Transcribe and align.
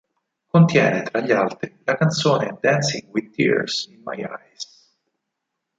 Contiene 0.47 1.03
tra 1.03 1.19
gli 1.19 1.31
altri 1.31 1.77
la 1.83 1.95
canzone 1.95 2.57
"Dancing 2.59 3.11
with 3.13 3.35
Tears 3.35 3.85
in 3.91 4.01
My 4.03 4.19
Eyes". 4.23 4.97